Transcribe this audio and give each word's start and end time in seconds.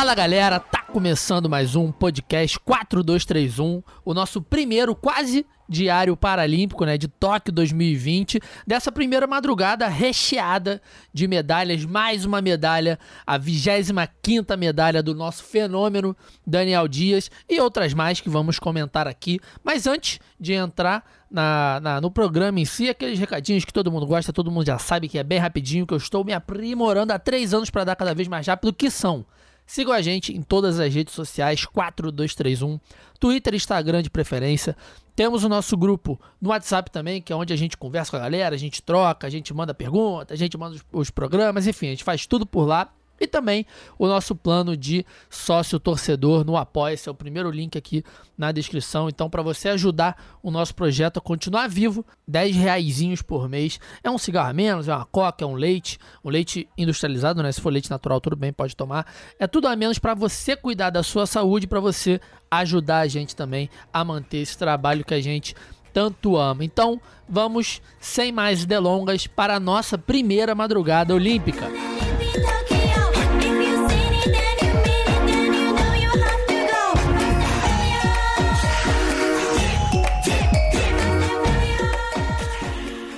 Fala 0.00 0.14
galera, 0.14 0.58
tá 0.58 0.80
começando 0.80 1.46
mais 1.46 1.76
um 1.76 1.92
podcast 1.92 2.58
4231, 2.60 3.82
o 4.02 4.14
nosso 4.14 4.40
primeiro 4.40 4.94
quase 4.94 5.44
diário 5.68 6.16
paralímpico, 6.16 6.86
né, 6.86 6.96
de 6.96 7.06
Tóquio 7.06 7.52
2020, 7.52 8.40
dessa 8.66 8.90
primeira 8.90 9.26
madrugada 9.26 9.86
recheada 9.88 10.80
de 11.12 11.28
medalhas, 11.28 11.84
mais 11.84 12.24
uma 12.24 12.40
medalha, 12.40 12.98
a 13.26 13.38
25ª 13.38 14.56
medalha 14.56 15.02
do 15.02 15.14
nosso 15.14 15.44
fenômeno 15.44 16.16
Daniel 16.46 16.88
Dias 16.88 17.30
e 17.46 17.60
outras 17.60 17.92
mais 17.92 18.22
que 18.22 18.30
vamos 18.30 18.58
comentar 18.58 19.06
aqui. 19.06 19.38
Mas 19.62 19.86
antes 19.86 20.18
de 20.40 20.54
entrar 20.54 21.04
na, 21.30 21.78
na, 21.82 22.00
no 22.00 22.10
programa 22.10 22.58
em 22.58 22.64
si, 22.64 22.88
aqueles 22.88 23.18
recadinhos 23.18 23.66
que 23.66 23.72
todo 23.72 23.92
mundo 23.92 24.06
gosta, 24.06 24.32
todo 24.32 24.50
mundo 24.50 24.66
já 24.66 24.78
sabe 24.78 25.10
que 25.10 25.18
é 25.18 25.22
bem 25.22 25.38
rapidinho, 25.38 25.86
que 25.86 25.92
eu 25.92 25.98
estou 25.98 26.24
me 26.24 26.32
aprimorando 26.32 27.12
há 27.12 27.18
três 27.18 27.52
anos 27.52 27.68
para 27.68 27.84
dar 27.84 27.96
cada 27.96 28.14
vez 28.14 28.28
mais 28.28 28.46
rápido, 28.46 28.72
que 28.72 28.90
são 28.90 29.26
Sigam 29.70 29.92
a 29.92 30.02
gente 30.02 30.36
em 30.36 30.42
todas 30.42 30.80
as 30.80 30.92
redes 30.92 31.14
sociais 31.14 31.64
4231, 31.64 32.80
Twitter 33.20 33.54
Instagram 33.54 34.02
de 34.02 34.10
preferência. 34.10 34.76
Temos 35.14 35.44
o 35.44 35.48
nosso 35.48 35.76
grupo 35.76 36.20
no 36.40 36.48
WhatsApp 36.48 36.90
também, 36.90 37.22
que 37.22 37.32
é 37.32 37.36
onde 37.36 37.52
a 37.52 37.56
gente 37.56 37.76
conversa 37.76 38.10
com 38.10 38.16
a 38.16 38.20
galera, 38.20 38.56
a 38.56 38.58
gente 38.58 38.82
troca, 38.82 39.28
a 39.28 39.30
gente 39.30 39.54
manda 39.54 39.72
perguntas, 39.72 40.32
a 40.32 40.36
gente 40.36 40.58
manda 40.58 40.74
os, 40.74 40.84
os 40.92 41.10
programas, 41.10 41.68
enfim, 41.68 41.86
a 41.86 41.90
gente 41.90 42.02
faz 42.02 42.26
tudo 42.26 42.44
por 42.44 42.64
lá. 42.64 42.92
E 43.20 43.26
também 43.26 43.66
o 43.98 44.06
nosso 44.06 44.34
plano 44.34 44.74
de 44.74 45.04
sócio 45.28 45.78
torcedor 45.78 46.44
no 46.44 46.56
Apoia-se, 46.56 47.08
é 47.08 47.12
o 47.12 47.14
primeiro 47.14 47.50
link 47.50 47.76
aqui 47.76 48.02
na 48.36 48.50
descrição. 48.50 49.08
Então, 49.08 49.28
para 49.28 49.42
você 49.42 49.68
ajudar 49.68 50.16
o 50.42 50.50
nosso 50.50 50.74
projeto 50.74 51.18
a 51.18 51.20
continuar 51.20 51.68
vivo, 51.68 52.04
10 52.26 52.56
reaisinhos 52.56 53.20
por 53.20 53.48
mês. 53.48 53.78
É 54.02 54.10
um 54.10 54.16
cigarro 54.16 54.48
a 54.48 54.52
menos, 54.54 54.88
é 54.88 54.94
uma 54.94 55.04
coca, 55.04 55.44
é 55.44 55.46
um 55.46 55.54
leite, 55.54 55.98
um 56.24 56.30
leite 56.30 56.66
industrializado, 56.78 57.42
né? 57.42 57.52
Se 57.52 57.60
for 57.60 57.70
leite 57.70 57.90
natural, 57.90 58.20
tudo 58.20 58.36
bem, 58.36 58.52
pode 58.52 58.74
tomar. 58.74 59.06
É 59.38 59.46
tudo 59.46 59.68
a 59.68 59.76
menos 59.76 59.98
para 59.98 60.14
você 60.14 60.56
cuidar 60.56 60.88
da 60.88 61.02
sua 61.02 61.26
saúde, 61.26 61.66
para 61.66 61.80
você 61.80 62.20
ajudar 62.50 63.00
a 63.00 63.08
gente 63.08 63.36
também 63.36 63.68
a 63.92 64.02
manter 64.02 64.38
esse 64.38 64.56
trabalho 64.56 65.04
que 65.04 65.14
a 65.14 65.20
gente 65.20 65.54
tanto 65.92 66.36
ama. 66.36 66.64
Então, 66.64 67.00
vamos 67.28 67.82
sem 67.98 68.32
mais 68.32 68.64
delongas 68.64 69.26
para 69.26 69.56
a 69.56 69.60
nossa 69.60 69.98
primeira 69.98 70.54
madrugada 70.54 71.14
olímpica. 71.14 71.68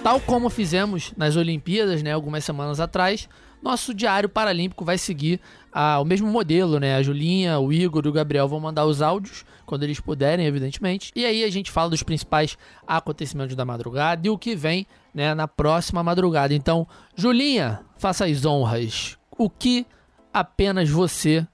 Tal 0.03 0.19
como 0.20 0.50
fizemos 0.50 1.12
nas 1.17 1.36
Olimpíadas, 1.36 2.03
né, 2.03 2.12
algumas 2.12 2.45
semanas 2.45 2.81
atrás, 2.81 3.28
nosso 3.62 3.95
diário 3.95 4.28
paralímpico 4.28 4.84
vai 4.84 4.98
seguir 4.98 5.41
ah, 5.72 6.00
o 6.00 6.05
mesmo 6.05 6.27
modelo, 6.27 6.81
né? 6.81 6.97
A 6.97 7.03
Julinha, 7.03 7.61
o 7.61 7.72
Igor 7.72 8.03
e 8.05 8.08
o 8.08 8.12
Gabriel 8.12 8.48
vão 8.48 8.58
mandar 8.58 8.84
os 8.84 9.00
áudios 9.00 9.45
quando 9.64 9.84
eles 9.84 10.00
puderem, 10.00 10.45
evidentemente. 10.45 11.12
E 11.14 11.25
aí 11.25 11.45
a 11.45 11.50
gente 11.50 11.70
fala 11.70 11.91
dos 11.91 12.03
principais 12.03 12.58
acontecimentos 12.84 13.55
da 13.55 13.64
madrugada 13.64 14.27
e 14.27 14.30
o 14.30 14.36
que 14.36 14.56
vem, 14.56 14.89
né, 15.14 15.34
na 15.34 15.47
próxima 15.47 16.03
madrugada. 16.03 16.53
Então, 16.53 16.86
Julinha, 17.14 17.80
faça 17.97 18.25
as 18.25 18.45
honras. 18.45 19.17
O 19.39 19.48
que 19.48 19.86
apenas 20.34 20.90
você 20.90 21.46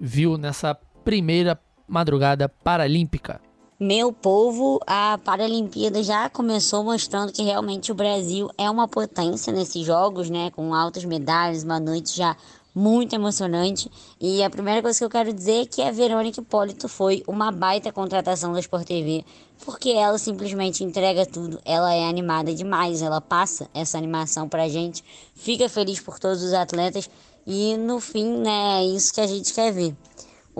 viu 0.00 0.38
nessa 0.38 0.74
primeira 1.04 1.60
madrugada 1.86 2.48
paralímpica? 2.48 3.42
Meu 3.82 4.12
povo, 4.12 4.78
a 4.86 5.18
Paralimpíada 5.24 6.02
já 6.02 6.28
começou 6.28 6.84
mostrando 6.84 7.32
que 7.32 7.42
realmente 7.42 7.90
o 7.90 7.94
Brasil 7.94 8.50
é 8.58 8.68
uma 8.68 8.86
potência 8.86 9.54
nesses 9.54 9.86
jogos, 9.86 10.28
né? 10.28 10.50
Com 10.50 10.74
altas 10.74 11.02
medalhas, 11.06 11.64
uma 11.64 11.80
noite 11.80 12.14
já 12.14 12.36
muito 12.74 13.14
emocionante. 13.14 13.90
E 14.20 14.44
a 14.44 14.50
primeira 14.50 14.82
coisa 14.82 14.98
que 14.98 15.04
eu 15.06 15.08
quero 15.08 15.32
dizer 15.32 15.62
é 15.62 15.64
que 15.64 15.80
a 15.80 15.90
Verônica 15.90 16.42
Hipólito 16.42 16.88
foi 16.90 17.22
uma 17.26 17.50
baita 17.50 17.90
contratação 17.90 18.52
da 18.52 18.60
Sport 18.60 18.86
TV, 18.86 19.24
porque 19.64 19.88
ela 19.92 20.18
simplesmente 20.18 20.84
entrega 20.84 21.24
tudo. 21.24 21.58
Ela 21.64 21.94
é 21.94 22.06
animada 22.06 22.54
demais, 22.54 23.00
ela 23.00 23.18
passa 23.18 23.66
essa 23.72 23.96
animação 23.96 24.46
pra 24.46 24.68
gente, 24.68 25.02
fica 25.34 25.70
feliz 25.70 25.98
por 25.98 26.18
todos 26.18 26.42
os 26.42 26.52
atletas 26.52 27.08
e 27.46 27.78
no 27.78 27.98
fim, 27.98 28.40
né, 28.40 28.82
é 28.82 28.84
isso 28.84 29.14
que 29.14 29.22
a 29.22 29.26
gente 29.26 29.54
quer 29.54 29.72
ver. 29.72 29.96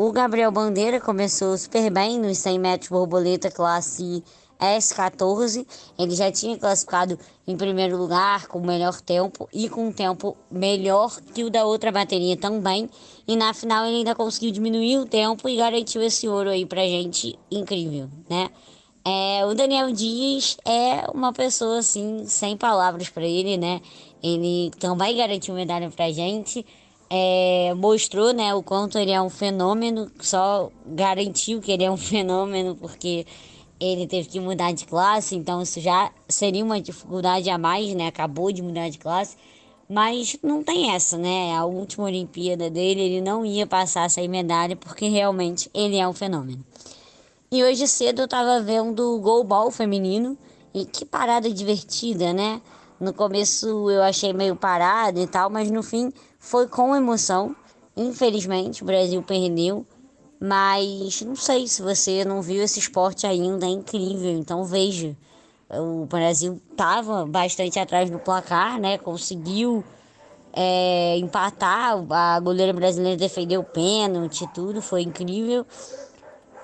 O 0.02 0.12
Gabriel 0.12 0.50
Bandeira 0.50 0.98
começou 0.98 1.58
super 1.58 1.90
bem 1.90 2.18
nos 2.18 2.38
100 2.38 2.58
metros 2.58 2.88
borboleta 2.88 3.50
classe 3.50 4.24
S14. 4.58 5.66
Ele 5.98 6.12
já 6.12 6.32
tinha 6.32 6.56
classificado 6.56 7.18
em 7.46 7.54
primeiro 7.54 7.98
lugar 7.98 8.46
com 8.46 8.60
o 8.60 8.66
melhor 8.66 8.98
tempo 9.02 9.46
e 9.52 9.68
com 9.68 9.88
um 9.88 9.92
tempo 9.92 10.34
melhor 10.50 11.20
que 11.34 11.44
o 11.44 11.50
da 11.50 11.66
outra 11.66 11.92
bateria 11.92 12.34
também. 12.34 12.88
E 13.28 13.36
na 13.36 13.52
final 13.52 13.84
ele 13.84 13.98
ainda 13.98 14.14
conseguiu 14.14 14.50
diminuir 14.50 14.96
o 14.96 15.04
tempo 15.04 15.46
e 15.50 15.56
garantiu 15.56 16.00
esse 16.00 16.26
ouro 16.26 16.48
aí 16.48 16.64
pra 16.64 16.80
gente 16.80 17.38
incrível, 17.50 18.08
né? 18.26 18.48
É, 19.04 19.44
o 19.44 19.54
Daniel 19.54 19.92
Dias 19.92 20.56
é 20.64 21.10
uma 21.12 21.30
pessoa 21.30 21.80
assim, 21.80 22.24
sem 22.24 22.56
palavras 22.56 23.10
para 23.10 23.26
ele, 23.26 23.58
né? 23.58 23.82
Ele 24.22 24.70
também 24.78 25.14
garantiu 25.14 25.54
medalha 25.54 25.90
pra 25.90 26.10
gente 26.10 26.64
é, 27.10 27.74
mostrou 27.74 28.32
né, 28.32 28.54
o 28.54 28.62
quanto 28.62 28.96
ele 28.96 29.10
é 29.10 29.20
um 29.20 29.28
fenômeno, 29.28 30.08
só 30.20 30.70
garantiu 30.86 31.60
que 31.60 31.72
ele 31.72 31.82
é 31.82 31.90
um 31.90 31.96
fenômeno 31.98 32.76
porque 32.76 33.26
ele 33.80 34.06
teve 34.06 34.28
que 34.28 34.38
mudar 34.38 34.72
de 34.72 34.86
classe, 34.86 35.34
então 35.34 35.60
isso 35.60 35.80
já 35.80 36.12
seria 36.28 36.64
uma 36.64 36.80
dificuldade 36.80 37.48
a 37.50 37.58
mais, 37.58 37.94
né? 37.94 38.06
Acabou 38.06 38.52
de 38.52 38.62
mudar 38.62 38.90
de 38.90 38.98
classe, 38.98 39.36
mas 39.88 40.36
não 40.42 40.62
tem 40.62 40.94
essa, 40.94 41.16
né? 41.16 41.56
A 41.56 41.64
última 41.64 42.04
Olimpíada 42.04 42.70
dele, 42.70 43.00
ele 43.00 43.20
não 43.22 43.44
ia 43.44 43.66
passar 43.66 44.04
essa 44.04 44.20
medalha 44.28 44.76
porque 44.76 45.08
realmente 45.08 45.70
ele 45.72 45.96
é 45.96 46.06
um 46.06 46.12
fenômeno. 46.12 46.62
E 47.50 47.64
hoje 47.64 47.88
cedo 47.88 48.22
eu 48.22 48.28
tava 48.28 48.60
vendo 48.60 49.16
o 49.16 49.18
goalball 49.18 49.70
feminino 49.70 50.38
e 50.74 50.84
que 50.84 51.04
parada 51.04 51.50
divertida, 51.50 52.32
né? 52.32 52.60
No 53.00 53.14
começo 53.14 53.90
eu 53.90 54.02
achei 54.02 54.32
meio 54.34 54.54
parado 54.54 55.18
e 55.18 55.26
tal, 55.26 55.48
mas 55.48 55.70
no 55.70 55.82
fim 55.82 56.12
foi 56.40 56.66
com 56.66 56.96
emoção. 56.96 57.54
Infelizmente, 57.96 58.82
o 58.82 58.86
Brasil 58.86 59.22
perdeu. 59.22 59.86
Mas 60.40 61.20
não 61.20 61.36
sei 61.36 61.68
se 61.68 61.82
você 61.82 62.24
não 62.24 62.40
viu 62.40 62.62
esse 62.62 62.78
esporte 62.78 63.26
ainda, 63.26 63.66
é 63.66 63.68
incrível. 63.68 64.30
Então 64.30 64.64
veja. 64.64 65.14
O 65.68 66.06
Brasil 66.06 66.60
estava 66.72 67.26
bastante 67.26 67.78
atrás 67.78 68.10
do 68.10 68.18
placar, 68.18 68.80
né? 68.80 68.96
Conseguiu 68.96 69.84
é, 70.52 71.16
empatar. 71.18 71.94
A 72.10 72.40
goleira 72.40 72.72
brasileira 72.72 73.16
defendeu 73.16 73.60
o 73.60 73.64
pênalti, 73.64 74.48
tudo, 74.54 74.80
foi 74.80 75.02
incrível. 75.02 75.64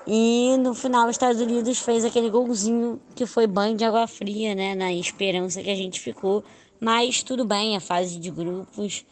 E 0.07 0.57
no 0.57 0.73
final, 0.73 1.05
os 1.05 1.11
Estados 1.11 1.39
Unidos 1.39 1.79
fez 1.79 2.03
aquele 2.03 2.29
golzinho 2.29 2.99
que 3.13 3.25
foi 3.25 3.45
banho 3.45 3.77
de 3.77 3.85
água 3.85 4.07
fria, 4.07 4.55
né? 4.55 4.73
Na 4.73 4.91
esperança 4.91 5.61
que 5.61 5.69
a 5.69 5.75
gente 5.75 5.99
ficou. 5.99 6.43
Mas 6.79 7.21
tudo 7.21 7.45
bem, 7.45 7.75
a 7.77 7.79
fase 7.79 8.19
de 8.19 8.31
grupos, 8.31 9.05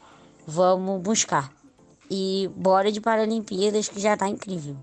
vamos 0.46 1.02
buscar. 1.02 1.52
E 2.10 2.50
bora 2.56 2.92
de 2.92 3.02
Paralimpíadas 3.02 3.90
que 3.90 4.00
já 4.00 4.16
tá 4.16 4.30
incrível. 4.30 4.78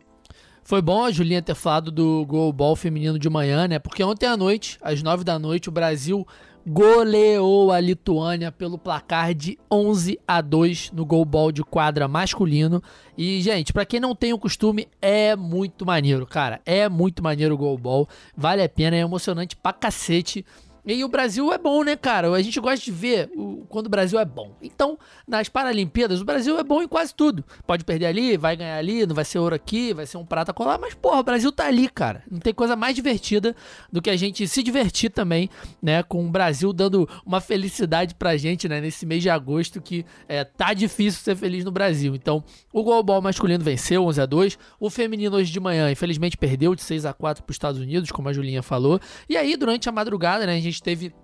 Foi 0.64 0.80
bom 0.80 1.04
a 1.04 1.10
Julinha 1.10 1.42
ter 1.42 1.54
falado 1.54 1.90
do 1.90 2.24
goalball 2.24 2.76
feminino 2.76 3.18
de 3.18 3.28
manhã, 3.28 3.66
né? 3.66 3.78
Porque 3.78 4.02
ontem 4.02 4.26
à 4.26 4.36
noite, 4.36 4.78
às 4.80 5.02
nove 5.02 5.24
da 5.24 5.38
noite, 5.38 5.68
o 5.68 5.72
Brasil 5.72 6.26
goleou 6.64 7.72
a 7.72 7.80
Lituânia 7.80 8.52
pelo 8.52 8.78
placar 8.78 9.34
de 9.34 9.58
11 9.70 10.18
a 10.26 10.40
2 10.40 10.92
no 10.92 11.04
goalball 11.04 11.50
de 11.50 11.64
quadra 11.64 12.06
masculino. 12.06 12.82
E, 13.18 13.40
gente, 13.40 13.72
para 13.72 13.84
quem 13.84 13.98
não 13.98 14.14
tem 14.14 14.32
o 14.32 14.38
costume, 14.38 14.86
é 15.00 15.34
muito 15.34 15.84
maneiro, 15.84 16.24
cara. 16.26 16.60
É 16.64 16.88
muito 16.88 17.22
maneiro 17.22 17.54
o 17.54 17.58
goalball. 17.58 18.08
Vale 18.36 18.62
a 18.62 18.68
pena, 18.68 18.96
é 18.96 19.00
emocionante 19.00 19.56
pra 19.56 19.72
cacete. 19.72 20.44
E 20.84 21.04
o 21.04 21.08
Brasil 21.08 21.52
é 21.52 21.58
bom, 21.58 21.84
né, 21.84 21.94
cara? 21.94 22.32
A 22.32 22.42
gente 22.42 22.58
gosta 22.58 22.84
de 22.84 22.90
ver 22.90 23.30
o, 23.36 23.64
quando 23.68 23.86
o 23.86 23.88
Brasil 23.88 24.18
é 24.18 24.24
bom. 24.24 24.56
Então, 24.60 24.98
nas 25.28 25.48
Paralimpíadas, 25.48 26.20
o 26.20 26.24
Brasil 26.24 26.58
é 26.58 26.64
bom 26.64 26.82
em 26.82 26.88
quase 26.88 27.14
tudo. 27.14 27.44
Pode 27.64 27.84
perder 27.84 28.06
ali, 28.06 28.36
vai 28.36 28.56
ganhar 28.56 28.76
ali, 28.76 29.06
não 29.06 29.14
vai 29.14 29.24
ser 29.24 29.38
ouro 29.38 29.54
aqui, 29.54 29.92
vai 29.92 30.06
ser 30.06 30.16
um 30.16 30.26
prata 30.26 30.52
colar, 30.52 30.78
mas, 30.78 30.94
porra, 30.94 31.20
o 31.20 31.22
Brasil 31.22 31.52
tá 31.52 31.66
ali, 31.66 31.88
cara. 31.88 32.24
Não 32.28 32.40
tem 32.40 32.52
coisa 32.52 32.74
mais 32.74 32.96
divertida 32.96 33.54
do 33.92 34.02
que 34.02 34.10
a 34.10 34.16
gente 34.16 34.48
se 34.48 34.60
divertir 34.62 35.10
também, 35.10 35.48
né, 35.80 36.02
com 36.02 36.26
o 36.26 36.30
Brasil 36.30 36.72
dando 36.72 37.08
uma 37.24 37.40
felicidade 37.40 38.16
pra 38.16 38.36
gente, 38.36 38.68
né, 38.68 38.80
nesse 38.80 39.06
mês 39.06 39.22
de 39.22 39.30
agosto 39.30 39.80
que 39.80 40.04
é, 40.28 40.42
tá 40.42 40.74
difícil 40.74 41.20
ser 41.22 41.36
feliz 41.36 41.64
no 41.64 41.70
Brasil. 41.70 42.14
Então, 42.14 42.42
o 42.72 42.82
global 42.82 43.22
masculino 43.22 43.62
venceu 43.62 44.04
11 44.04 44.20
a 44.20 44.26
2 44.26 44.58
o 44.80 44.90
feminino 44.90 45.36
hoje 45.36 45.52
de 45.52 45.60
manhã, 45.60 45.90
infelizmente, 45.90 46.36
perdeu 46.36 46.74
de 46.74 46.82
6 46.82 47.06
a 47.06 47.12
4 47.12 47.44
para 47.44 47.50
os 47.50 47.54
Estados 47.54 47.80
Unidos, 47.80 48.10
como 48.10 48.28
a 48.28 48.32
Julinha 48.32 48.62
falou. 48.62 48.98
E 49.28 49.36
aí, 49.36 49.56
durante 49.56 49.88
a 49.88 49.92
madrugada, 49.92 50.44
né, 50.44 50.56
a 50.56 50.60
gente 50.60 50.71
gente 50.72 50.82
teve 50.82 51.14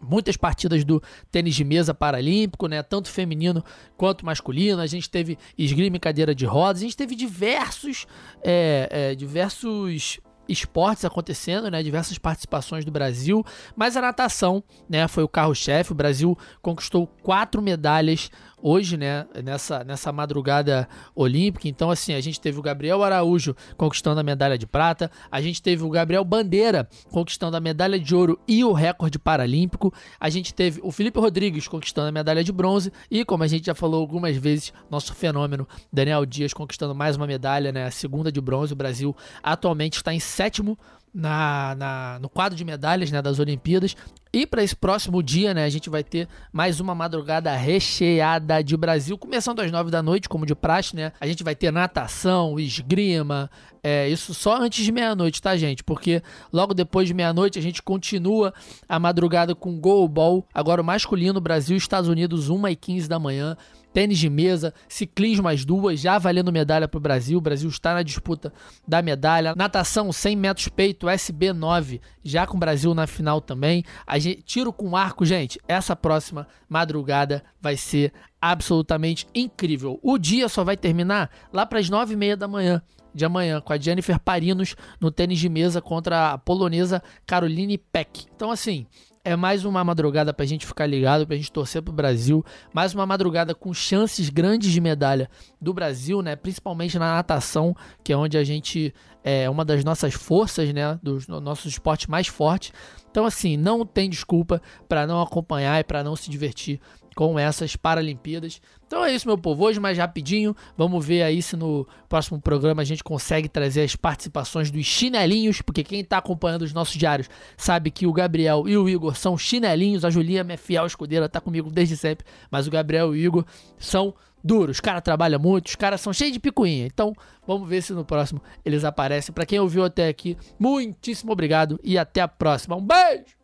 muitas 0.00 0.36
partidas 0.36 0.84
do 0.84 1.02
tênis 1.30 1.54
de 1.54 1.64
mesa 1.64 1.94
paralímpico, 1.94 2.66
né? 2.66 2.82
Tanto 2.82 3.08
feminino 3.08 3.64
quanto 3.96 4.26
masculino. 4.26 4.80
A 4.80 4.86
gente 4.86 5.08
teve 5.08 5.38
esgrima 5.56 5.96
e 5.96 6.00
cadeira 6.00 6.34
de 6.34 6.44
rodas. 6.44 6.82
A 6.82 6.84
gente 6.84 6.96
teve 6.96 7.14
diversos, 7.14 8.06
é, 8.42 8.88
é, 8.90 9.14
diversos 9.14 10.20
esportes 10.48 11.04
acontecendo, 11.04 11.70
né? 11.70 11.82
Diversas 11.82 12.18
participações 12.18 12.84
do 12.84 12.90
Brasil, 12.90 13.44
mas 13.74 13.96
a 13.96 14.02
natação, 14.02 14.62
né, 14.88 15.08
foi 15.08 15.24
o 15.24 15.28
carro-chefe. 15.28 15.92
O 15.92 15.94
Brasil 15.94 16.36
conquistou 16.60 17.06
quatro 17.06 17.62
medalhas 17.62 18.30
hoje, 18.64 18.96
né, 18.96 19.26
nessa, 19.44 19.84
nessa 19.84 20.10
madrugada 20.10 20.88
olímpica. 21.14 21.68
Então, 21.68 21.90
assim, 21.90 22.14
a 22.14 22.20
gente 22.22 22.40
teve 22.40 22.58
o 22.58 22.62
Gabriel 22.62 23.04
Araújo 23.04 23.54
conquistando 23.76 24.18
a 24.18 24.22
medalha 24.22 24.56
de 24.56 24.66
prata, 24.66 25.10
a 25.30 25.42
gente 25.42 25.60
teve 25.60 25.84
o 25.84 25.90
Gabriel 25.90 26.24
Bandeira 26.24 26.88
conquistando 27.10 27.58
a 27.58 27.60
medalha 27.60 28.00
de 28.00 28.14
ouro 28.14 28.40
e 28.48 28.64
o 28.64 28.72
recorde 28.72 29.18
paralímpico, 29.18 29.92
a 30.18 30.30
gente 30.30 30.54
teve 30.54 30.80
o 30.82 30.90
Felipe 30.90 31.20
Rodrigues 31.20 31.68
conquistando 31.68 32.08
a 32.08 32.12
medalha 32.12 32.42
de 32.42 32.52
bronze 32.52 32.90
e, 33.10 33.22
como 33.22 33.42
a 33.42 33.46
gente 33.46 33.66
já 33.66 33.74
falou 33.74 34.00
algumas 34.00 34.34
vezes, 34.34 34.72
nosso 34.90 35.14
fenômeno 35.14 35.68
Daniel 35.92 36.24
Dias 36.24 36.54
conquistando 36.54 36.94
mais 36.94 37.16
uma 37.16 37.26
medalha, 37.26 37.70
né, 37.70 37.84
a 37.84 37.90
segunda 37.90 38.32
de 38.32 38.40
bronze. 38.40 38.72
O 38.72 38.76
Brasil 38.76 39.14
atualmente 39.42 39.98
está 39.98 40.14
em 40.14 40.20
sétimo 40.20 40.78
na, 41.12 41.74
na, 41.76 42.18
no 42.18 42.30
quadro 42.30 42.56
de 42.56 42.64
medalhas 42.64 43.10
né, 43.12 43.20
das 43.20 43.38
Olimpíadas. 43.38 43.94
E 44.34 44.44
para 44.48 44.64
esse 44.64 44.74
próximo 44.74 45.22
dia, 45.22 45.54
né, 45.54 45.64
a 45.64 45.68
gente 45.68 45.88
vai 45.88 46.02
ter 46.02 46.26
mais 46.52 46.80
uma 46.80 46.92
madrugada 46.92 47.54
recheada 47.54 48.64
de 48.64 48.76
Brasil, 48.76 49.16
começando 49.16 49.60
às 49.60 49.70
nove 49.70 49.92
da 49.92 50.02
noite, 50.02 50.28
como 50.28 50.44
de 50.44 50.56
praxe, 50.56 50.96
né? 50.96 51.12
A 51.20 51.26
gente 51.28 51.44
vai 51.44 51.54
ter 51.54 51.70
natação, 51.70 52.58
esgrima, 52.58 53.48
é, 53.80 54.08
isso 54.08 54.34
só 54.34 54.60
antes 54.60 54.84
de 54.84 54.90
meia-noite, 54.90 55.40
tá, 55.40 55.56
gente? 55.56 55.84
Porque 55.84 56.20
logo 56.52 56.74
depois 56.74 57.06
de 57.06 57.14
meia-noite 57.14 57.60
a 57.60 57.62
gente 57.62 57.80
continua 57.80 58.52
a 58.88 58.98
madrugada 58.98 59.54
com 59.54 59.78
goalball, 59.78 60.44
agora 60.52 60.82
o 60.82 60.84
masculino, 60.84 61.40
Brasil 61.40 61.76
e 61.76 61.78
Estados 61.78 62.10
Unidos, 62.10 62.48
1 62.48 62.66
e 62.66 62.74
15 62.74 63.08
da 63.08 63.20
manhã 63.20 63.56
tênis 63.94 64.18
de 64.18 64.28
mesa, 64.28 64.74
ciclismo 64.88 65.46
as 65.46 65.64
duas, 65.64 66.00
já 66.00 66.18
valendo 66.18 66.52
medalha 66.52 66.88
para 66.88 66.98
o 66.98 67.00
Brasil. 67.00 67.38
O 67.38 67.40
Brasil 67.40 67.70
está 67.70 67.94
na 67.94 68.02
disputa 68.02 68.52
da 68.86 69.00
medalha. 69.00 69.54
Natação 69.56 70.12
100 70.12 70.36
metros 70.36 70.68
peito, 70.68 71.06
SB9, 71.06 72.00
já 72.24 72.44
com 72.44 72.56
o 72.56 72.60
Brasil 72.60 72.92
na 72.92 73.06
final 73.06 73.40
também. 73.40 73.84
A 74.04 74.18
gente, 74.18 74.42
tiro 74.42 74.72
com 74.72 74.96
arco, 74.96 75.24
gente. 75.24 75.60
Essa 75.68 75.94
próxima 75.94 76.48
madrugada 76.68 77.44
vai 77.62 77.76
ser 77.76 78.12
absolutamente 78.42 79.28
incrível. 79.32 80.00
O 80.02 80.18
dia 80.18 80.48
só 80.48 80.64
vai 80.64 80.76
terminar 80.76 81.30
lá 81.52 81.64
para 81.64 81.78
as 81.78 81.88
9h30 81.88 82.34
da 82.34 82.48
manhã 82.48 82.82
de 83.14 83.24
amanhã 83.24 83.60
com 83.60 83.72
a 83.72 83.78
Jennifer 83.78 84.18
Parinos 84.18 84.74
no 85.00 85.08
tênis 85.08 85.38
de 85.38 85.48
mesa 85.48 85.80
contra 85.80 86.32
a 86.32 86.38
polonesa 86.38 87.00
Caroline 87.24 87.78
Peck. 87.78 88.26
Então, 88.34 88.50
assim, 88.50 88.88
é 89.24 89.34
mais 89.34 89.64
uma 89.64 89.82
madrugada 89.82 90.34
pra 90.34 90.44
gente 90.44 90.66
ficar 90.66 90.86
ligado, 90.86 91.26
pra 91.26 91.34
gente 91.34 91.50
torcer 91.50 91.80
pro 91.80 91.92
Brasil. 91.92 92.44
Mais 92.74 92.94
uma 92.94 93.06
madrugada 93.06 93.54
com 93.54 93.72
chances 93.72 94.28
grandes 94.28 94.70
de 94.70 94.80
medalha 94.80 95.30
do 95.58 95.72
Brasil, 95.72 96.20
né? 96.20 96.36
Principalmente 96.36 96.98
na 96.98 97.14
natação, 97.14 97.74
que 98.04 98.12
é 98.12 98.16
onde 98.16 98.36
a 98.36 98.44
gente 98.44 98.94
é 99.24 99.48
uma 99.48 99.64
das 99.64 99.82
nossas 99.82 100.12
forças, 100.12 100.72
né? 100.74 100.98
Dos 101.02 101.26
nossos 101.26 101.72
esportes 101.72 102.06
mais 102.06 102.26
fortes. 102.26 102.72
Então, 103.10 103.24
assim, 103.24 103.56
não 103.56 103.86
tem 103.86 104.10
desculpa 104.10 104.60
para 104.86 105.06
não 105.06 105.22
acompanhar 105.22 105.80
e 105.80 105.84
para 105.84 106.04
não 106.04 106.14
se 106.14 106.30
divertir 106.30 106.78
com 107.14 107.38
essas 107.38 107.76
Paralimpíadas. 107.76 108.60
Então 108.86 109.04
é 109.04 109.14
isso, 109.14 109.26
meu 109.26 109.38
povo. 109.38 109.64
Hoje, 109.64 109.80
mais 109.80 109.96
rapidinho, 109.96 110.54
vamos 110.76 111.04
ver 111.04 111.22
aí 111.22 111.40
se 111.40 111.56
no 111.56 111.86
próximo 112.08 112.40
programa 112.40 112.82
a 112.82 112.84
gente 112.84 113.02
consegue 113.02 113.48
trazer 113.48 113.82
as 113.82 113.96
participações 113.96 114.70
dos 114.70 114.84
chinelinhos, 114.84 115.62
porque 115.62 115.82
quem 115.82 116.00
está 116.00 116.18
acompanhando 116.18 116.62
os 116.62 116.72
nossos 116.72 116.96
diários 116.96 117.28
sabe 117.56 117.90
que 117.90 118.06
o 118.06 118.12
Gabriel 118.12 118.68
e 118.68 118.76
o 118.76 118.88
Igor 118.88 119.16
são 119.16 119.38
chinelinhos. 119.38 120.04
A 120.04 120.10
Julia, 120.10 120.44
minha 120.44 120.58
fiel 120.58 120.86
escudeira, 120.86 121.28
tá 121.28 121.40
comigo 121.40 121.70
desde 121.70 121.96
sempre, 121.96 122.26
mas 122.50 122.66
o 122.66 122.70
Gabriel 122.70 123.14
e 123.14 123.20
o 123.20 123.26
Igor 123.26 123.44
são 123.78 124.14
duros. 124.44 124.76
Os 124.76 124.80
caras 124.80 125.02
trabalham 125.02 125.40
muito, 125.40 125.68
os 125.68 125.74
caras 125.74 126.00
são 126.00 126.12
cheios 126.12 126.34
de 126.34 126.40
picuinha. 126.40 126.86
Então, 126.86 127.14
vamos 127.46 127.68
ver 127.68 127.82
se 127.82 127.92
no 127.92 128.04
próximo 128.04 128.42
eles 128.64 128.84
aparecem. 128.84 129.34
Para 129.34 129.46
quem 129.46 129.58
ouviu 129.58 129.84
até 129.84 130.08
aqui, 130.08 130.36
muitíssimo 130.58 131.32
obrigado 131.32 131.80
e 131.82 131.96
até 131.96 132.20
a 132.20 132.28
próxima. 132.28 132.76
Um 132.76 132.84
beijo! 132.84 133.43